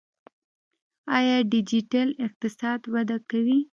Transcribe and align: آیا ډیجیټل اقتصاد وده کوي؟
آیا 1.17 1.37
ډیجیټل 1.51 2.09
اقتصاد 2.25 2.79
وده 2.93 3.17
کوي؟ 3.29 3.59